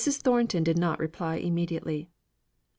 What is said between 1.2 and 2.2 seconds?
immediately.